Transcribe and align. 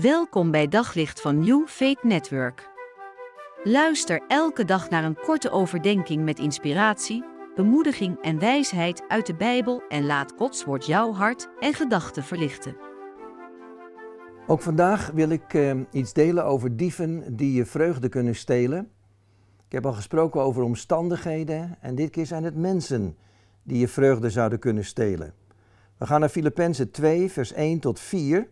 Welkom 0.00 0.50
bij 0.50 0.68
Daglicht 0.68 1.20
van 1.20 1.38
New 1.38 1.66
Faith 1.66 2.02
Network. 2.02 2.68
Luister 3.64 4.22
elke 4.28 4.64
dag 4.64 4.90
naar 4.90 5.04
een 5.04 5.16
korte 5.16 5.50
overdenking 5.50 6.24
met 6.24 6.38
inspiratie, 6.38 7.24
bemoediging 7.54 8.22
en 8.22 8.38
wijsheid 8.38 9.04
uit 9.08 9.26
de 9.26 9.34
Bijbel 9.34 9.82
en 9.88 10.06
laat 10.06 10.32
Gods 10.36 10.64
woord 10.64 10.86
jouw 10.86 11.12
hart 11.12 11.48
en 11.60 11.74
gedachten 11.74 12.22
verlichten. 12.22 12.76
Ook 14.46 14.62
vandaag 14.62 15.10
wil 15.10 15.28
ik 15.28 15.54
eh, 15.54 15.80
iets 15.90 16.12
delen 16.12 16.44
over 16.44 16.76
dieven 16.76 17.36
die 17.36 17.52
je 17.52 17.66
vreugde 17.66 18.08
kunnen 18.08 18.34
stelen. 18.34 18.90
Ik 19.66 19.72
heb 19.72 19.86
al 19.86 19.92
gesproken 19.92 20.40
over 20.40 20.62
omstandigheden 20.62 21.76
en 21.80 21.94
dit 21.94 22.10
keer 22.10 22.26
zijn 22.26 22.44
het 22.44 22.56
mensen 22.56 23.16
die 23.62 23.78
je 23.78 23.88
vreugde 23.88 24.30
zouden 24.30 24.58
kunnen 24.58 24.84
stelen. 24.84 25.34
We 25.98 26.06
gaan 26.06 26.20
naar 26.20 26.28
Filippenzen 26.28 26.90
2, 26.90 27.30
vers 27.30 27.52
1 27.52 27.80
tot 27.80 28.00
4. 28.00 28.48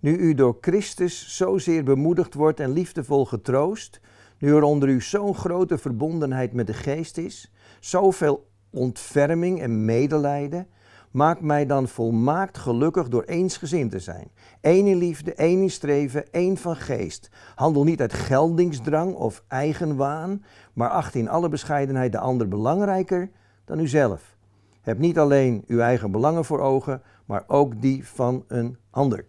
Nu 0.00 0.16
u 0.16 0.34
door 0.34 0.58
Christus 0.60 1.36
zozeer 1.36 1.84
bemoedigd 1.84 2.34
wordt 2.34 2.60
en 2.60 2.72
liefdevol 2.72 3.26
getroost, 3.26 4.00
nu 4.38 4.54
er 4.54 4.62
onder 4.62 4.88
u 4.88 5.00
zo'n 5.00 5.34
grote 5.34 5.78
verbondenheid 5.78 6.52
met 6.52 6.66
de 6.66 6.74
geest 6.74 7.18
is, 7.18 7.52
zoveel 7.80 8.48
ontferming 8.70 9.60
en 9.60 9.84
medelijden, 9.84 10.66
maak 11.10 11.40
mij 11.40 11.66
dan 11.66 11.88
volmaakt 11.88 12.58
gelukkig 12.58 13.08
door 13.08 13.22
eensgezind 13.22 13.90
te 13.90 13.98
zijn. 13.98 14.30
Eén 14.60 14.86
in 14.86 14.96
liefde, 14.96 15.34
één 15.34 15.60
in 15.60 15.70
streven, 15.70 16.32
één 16.32 16.56
van 16.56 16.76
geest. 16.76 17.30
Handel 17.54 17.84
niet 17.84 18.00
uit 18.00 18.12
geldingsdrang 18.12 19.14
of 19.14 19.44
eigenwaan, 19.48 20.44
maar 20.72 20.90
acht 20.90 21.14
in 21.14 21.28
alle 21.28 21.48
bescheidenheid 21.48 22.12
de 22.12 22.18
ander 22.18 22.48
belangrijker 22.48 23.30
dan 23.64 23.78
uzelf. 23.78 24.36
Heb 24.80 24.98
niet 24.98 25.18
alleen 25.18 25.64
uw 25.66 25.78
eigen 25.78 26.10
belangen 26.10 26.44
voor 26.44 26.60
ogen, 26.60 27.02
maar 27.26 27.44
ook 27.46 27.80
die 27.80 28.06
van 28.06 28.44
een 28.48 28.76
ander. 28.90 29.24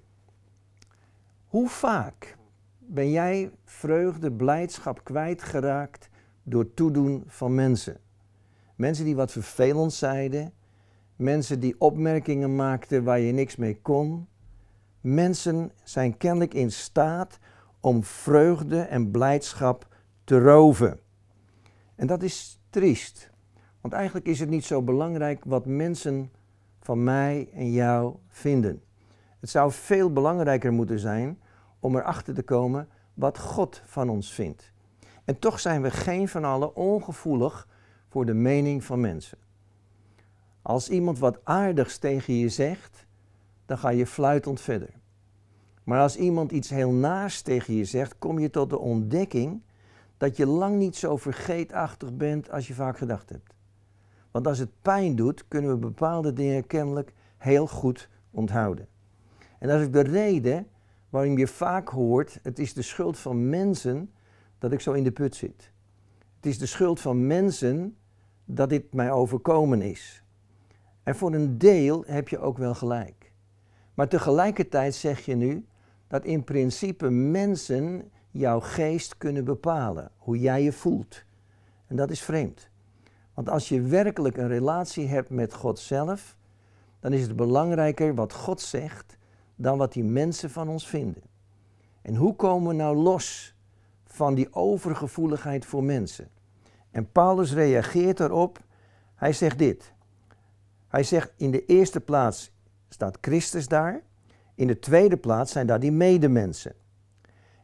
Hoe 1.49 1.70
vaak 1.70 2.38
ben 2.77 3.12
jij 3.12 3.52
vreugde, 3.66 4.31
blijdschap 4.31 5.03
kwijtgeraakt 5.03 6.09
door 6.44 6.73
toedoen 6.73 7.23
van 7.28 7.55
mensen? 7.55 7.97
Mensen 8.75 9.05
die 9.05 9.16
wat 9.16 9.31
vervelend 9.31 9.94
zeiden, 9.94 10.53
mensen 11.16 11.59
die 11.59 11.75
opmerkingen 11.77 12.55
maakten 12.55 13.03
waar 13.03 13.20
je 13.20 13.31
niks 13.31 13.55
mee 13.55 13.81
kon. 13.81 14.27
Mensen 15.02 15.72
zijn 15.83 16.17
kennelijk 16.17 16.53
in 16.53 16.72
staat 16.72 17.39
om 17.80 18.03
vreugde 18.03 18.81
en 18.81 19.11
blijdschap 19.11 19.88
te 20.23 20.39
roven. 20.39 21.00
En 21.95 22.08
dat 22.08 22.23
is 22.23 22.59
triest, 22.70 23.30
want 23.81 23.94
eigenlijk 23.94 24.25
is 24.25 24.39
het 24.39 24.50
niet 24.50 24.66
zo 24.66 24.81
belangrijk 24.81 25.44
wat 25.45 25.66
mensen 25.66 26.31
van 26.80 27.03
mij 27.03 27.50
en 27.53 27.72
jou 27.72 28.16
vinden. 28.27 28.81
Het 29.40 29.50
zou 29.50 29.72
veel 29.72 30.14
belangrijker 30.14 30.72
moeten 30.72 31.00
zijn 31.00 31.40
om 31.80 31.95
erachter 31.95 32.34
te 32.34 32.44
komen 32.44 32.88
wat 33.14 33.40
God 33.40 33.82
van 33.86 34.09
ons 34.09 34.34
vindt. 34.34 34.72
En 35.26 35.40
toch 35.40 35.59
zijn 35.59 35.82
we 35.82 35.92
geen 35.92 36.28
van 36.28 36.44
allen 36.44 36.76
ongevoelig 36.76 37.67
voor 38.10 38.26
de 38.26 38.34
mening 38.34 38.84
van 38.84 39.00
mensen. 39.00 39.38
Als 40.62 40.90
iemand 40.90 41.20
wat 41.20 41.40
aardigs 41.44 41.98
tegen 41.98 42.34
je 42.34 42.50
zegt, 42.50 43.06
dan 43.66 43.78
ga 43.78 43.90
je 43.90 44.08
fluitend 44.08 44.62
verder. 44.62 44.90
Maar 45.84 46.02
als 46.02 46.16
iemand 46.16 46.52
iets 46.52 46.70
heel 46.70 46.92
naast 46.92 47.45
tegen 47.45 47.73
je 47.73 47.86
zegt, 47.86 48.17
kom 48.17 48.40
je 48.40 48.50
tot 48.50 48.70
de 48.70 48.80
ontdekking 48.80 49.62
dat 50.17 50.38
je 50.38 50.45
lang 50.45 50.76
niet 50.76 50.95
zo 50.95 51.17
vergeetachtig 51.17 52.16
bent 52.16 52.52
als 52.52 52.67
je 52.67 52.73
vaak 52.73 52.98
gedacht 52.98 53.30
hebt. 53.30 53.56
Want 54.32 54.48
als 54.48 54.58
het 54.58 54.82
pijn 54.82 55.16
doet, 55.16 55.48
kunnen 55.48 55.72
we 55.72 55.78
bepaalde 55.78 56.34
dingen 56.34 56.67
kennelijk 56.67 57.14
heel 57.38 57.67
goed 57.67 58.10
onthouden. 58.32 58.88
En 59.59 59.67
dat 59.67 59.79
is 59.79 59.91
de 59.91 60.02
reden 60.02 60.67
waarom 61.09 61.38
je 61.38 61.47
vaak 61.47 61.89
hoort, 61.89 62.39
het 62.43 62.59
is 62.59 62.73
de 62.73 62.81
schuld 62.81 63.17
van 63.17 63.49
mensen 63.49 64.11
dat 64.57 64.71
ik 64.71 64.79
zo 64.79 64.91
in 64.91 65.03
de 65.03 65.11
put 65.11 65.35
zit. 65.35 65.71
Het 66.35 66.45
is 66.45 66.57
de 66.57 66.65
schuld 66.65 66.99
van 66.99 67.27
mensen 67.27 67.97
dat 68.45 68.69
dit 68.69 68.93
mij 68.93 69.11
overkomen 69.11 69.81
is. 69.81 70.23
En 71.03 71.15
voor 71.15 71.33
een 71.33 71.58
deel 71.58 72.03
heb 72.05 72.30
je 72.30 72.39
ook 72.39 72.58
wel 72.58 72.75
gelijk. 72.75 73.31
Maar 73.93 74.08
tegelijkertijd 74.08 74.95
zeg 74.95 75.25
je 75.25 75.36
nu 75.36 75.65
dat 76.08 76.25
in 76.25 76.43
principe 76.43 77.09
mensen 77.09 78.11
jouw 78.31 78.59
geest 78.59 79.17
kunnen 79.17 79.45
bepalen, 79.45 80.11
hoe 80.17 80.39
jij 80.39 80.64
je 80.64 80.71
voelt. 80.71 81.23
En 81.87 81.95
dat 81.95 82.11
is 82.11 82.21
vreemd. 82.21 82.69
Want 83.33 83.49
als 83.49 83.69
je 83.69 83.81
werkelijk 83.81 84.37
een 84.37 84.48
relatie 84.48 85.08
hebt 85.08 85.30
met 85.30 85.53
God 85.53 85.80
zelf, 85.80 86.37
dan 86.99 87.14
is 87.14 87.21
het 87.21 87.36
belangrijker 87.36 88.15
wat 88.15 88.33
God 88.33 88.61
zegt 88.61 89.17
dan 89.61 89.77
wat 89.77 89.93
die 89.93 90.03
mensen 90.03 90.49
van 90.49 90.67
ons 90.67 90.87
vinden. 90.87 91.23
En 92.02 92.15
hoe 92.15 92.36
komen 92.36 92.67
we 92.67 92.73
nou 92.73 92.97
los 92.97 93.55
van 94.05 94.36
die 94.36 94.53
overgevoeligheid 94.53 95.65
voor 95.65 95.83
mensen? 95.83 96.30
En 96.92 97.11
Paulus 97.11 97.53
reageert 97.53 98.19
erop. 98.19 98.59
Hij 99.15 99.33
zegt 99.33 99.58
dit. 99.58 99.93
Hij 100.87 101.03
zegt 101.03 101.33
in 101.37 101.52
de 101.52 101.65
eerste 101.65 101.99
plaats 101.99 102.52
staat 102.89 103.17
Christus 103.21 103.67
daar. 103.67 104.02
In 104.55 104.67
de 104.67 104.80
tweede 104.80 105.17
plaats 105.17 105.52
zijn 105.52 105.67
daar 105.67 105.80
die 105.80 105.92
medemensen. 105.92 106.75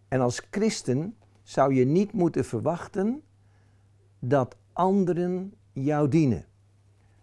En 0.08 0.22
als 0.22 0.42
christen 0.52 1.18
zou 1.44 1.74
je 1.74 1.86
niet 1.86 2.14
moeten 2.14 2.46
verwachten 2.46 3.22
dat 4.20 4.56
anderen 4.74 5.54
jou 5.72 6.08
dienen. 6.08 6.46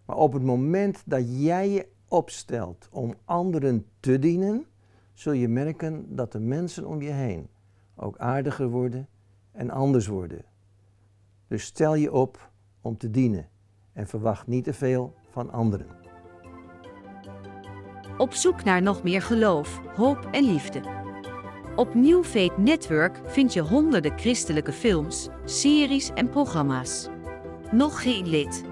Maar 0.05 0.17
op 0.17 0.33
het 0.33 0.43
moment 0.43 1.03
dat 1.07 1.23
jij 1.27 1.71
je 1.71 1.87
opstelt 2.13 2.89
om 2.91 3.15
anderen 3.25 3.87
te 4.01 4.19
dienen, 4.19 4.67
zul 5.13 5.33
je 5.33 5.49
merken 5.49 6.17
dat 6.17 6.33
de 6.33 6.41
mensen 6.41 6.87
om 6.87 7.03
je 7.03 7.11
heen 7.11 7.49
ook 7.95 8.19
aardiger 8.19 8.69
worden 8.69 9.09
en 9.53 9.71
anders 9.71 10.07
worden. 10.07 10.45
Dus 11.49 11.65
stel 11.65 11.95
je 11.95 12.13
op 12.13 12.51
om 12.81 12.97
te 12.97 13.11
dienen 13.11 13.49
en 13.93 14.07
verwacht 14.07 14.47
niet 14.47 14.65
te 14.65 14.73
veel 14.73 15.15
van 15.31 15.51
anderen. 15.51 15.87
Op 18.19 18.33
zoek 18.33 18.65
naar 18.65 18.83
nog 18.83 19.03
meer 19.03 19.23
geloof, 19.23 19.81
hoop 19.97 20.29
en 20.31 20.45
liefde. 20.45 20.83
Op 21.77 21.95
New 21.95 22.25
Network 22.57 23.21
vind 23.25 23.53
je 23.53 23.61
honderden 23.61 24.19
christelijke 24.19 24.73
films, 24.73 25.29
series 25.45 26.11
en 26.15 26.29
programma's. 26.29 27.09
Nog 27.71 28.03
geen 28.03 28.29
lid? 28.29 28.72